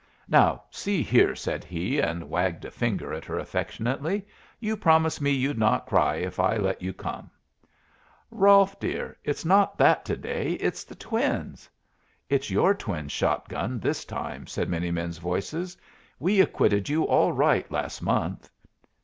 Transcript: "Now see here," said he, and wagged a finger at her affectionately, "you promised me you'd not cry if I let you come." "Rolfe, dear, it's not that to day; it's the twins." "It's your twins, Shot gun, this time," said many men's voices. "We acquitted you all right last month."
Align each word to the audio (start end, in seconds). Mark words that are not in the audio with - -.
"Now 0.27 0.63
see 0.71 1.03
here," 1.03 1.35
said 1.35 1.63
he, 1.63 1.99
and 1.99 2.27
wagged 2.27 2.65
a 2.65 2.71
finger 2.71 3.13
at 3.13 3.23
her 3.25 3.37
affectionately, 3.37 4.25
"you 4.59 4.75
promised 4.75 5.21
me 5.21 5.29
you'd 5.29 5.59
not 5.59 5.85
cry 5.85 6.15
if 6.15 6.39
I 6.39 6.55
let 6.57 6.81
you 6.81 6.91
come." 6.91 7.29
"Rolfe, 8.31 8.79
dear, 8.79 9.15
it's 9.23 9.45
not 9.45 9.77
that 9.77 10.03
to 10.05 10.17
day; 10.17 10.53
it's 10.53 10.83
the 10.83 10.95
twins." 10.95 11.69
"It's 12.29 12.49
your 12.49 12.73
twins, 12.73 13.11
Shot 13.11 13.47
gun, 13.47 13.79
this 13.79 14.03
time," 14.03 14.47
said 14.47 14.69
many 14.69 14.89
men's 14.89 15.19
voices. 15.19 15.77
"We 16.17 16.41
acquitted 16.41 16.89
you 16.89 17.03
all 17.03 17.31
right 17.31 17.71
last 17.71 18.01
month." 18.01 18.49